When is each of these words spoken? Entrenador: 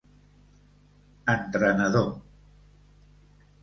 Entrenador: 1.35 2.11